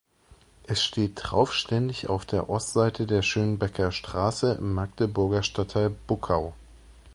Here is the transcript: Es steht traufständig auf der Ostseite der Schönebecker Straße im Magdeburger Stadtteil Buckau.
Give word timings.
Es 0.65 0.83
steht 0.83 1.17
traufständig 1.17 2.09
auf 2.09 2.25
der 2.25 2.49
Ostseite 2.49 3.05
der 3.05 3.21
Schönebecker 3.21 3.91
Straße 3.91 4.53
im 4.53 4.73
Magdeburger 4.73 5.43
Stadtteil 5.43 5.91
Buckau. 5.91 6.55